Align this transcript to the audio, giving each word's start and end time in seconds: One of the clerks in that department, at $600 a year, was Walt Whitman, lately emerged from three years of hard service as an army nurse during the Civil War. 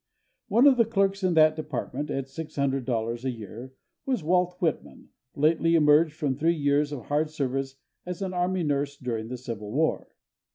One 0.47 0.65
of 0.65 0.77
the 0.77 0.85
clerks 0.85 1.21
in 1.21 1.35
that 1.35 1.55
department, 1.55 2.09
at 2.09 2.25
$600 2.25 3.23
a 3.23 3.29
year, 3.29 3.75
was 4.03 4.23
Walt 4.23 4.55
Whitman, 4.59 5.09
lately 5.35 5.75
emerged 5.75 6.13
from 6.15 6.33
three 6.35 6.55
years 6.55 6.91
of 6.91 7.03
hard 7.03 7.29
service 7.29 7.75
as 8.03 8.23
an 8.23 8.33
army 8.33 8.63
nurse 8.63 8.97
during 8.97 9.27
the 9.27 9.37
Civil 9.37 9.71
War. 9.71 10.07